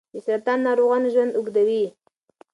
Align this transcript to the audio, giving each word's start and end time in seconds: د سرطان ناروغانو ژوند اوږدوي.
د 0.13 0.15
سرطان 0.25 0.59
ناروغانو 0.67 1.11
ژوند 1.13 1.35
اوږدوي. 1.35 1.83